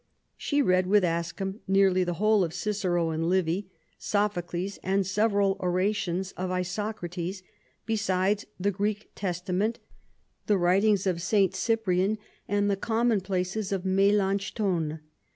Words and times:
She 0.35 0.63
read 0.63 0.87
with 0.87 1.03
Ascham 1.03 1.59
nearly 1.67 2.03
the 2.03 2.15
whole 2.15 2.43
of 2.43 2.55
Cicero 2.55 3.11
and 3.11 3.29
Livy, 3.29 3.69
Sophocles, 3.99 4.79
and 4.81 5.05
several 5.05 5.57
orations 5.59 6.31
of 6.31 6.49
Isocrates, 6.49 7.43
besides 7.85 8.47
the 8.59 8.71
Greek 8.71 9.11
Testament, 9.13 9.77
the 10.47 10.57
writings 10.57 11.05
of 11.05 11.21
St. 11.21 11.53
Cyprian 11.53 12.17
and 12.47 12.67
the 12.67 12.75
Commonplaces 12.77 13.71
of 13.71 13.85
Melanchthon. 13.85 15.01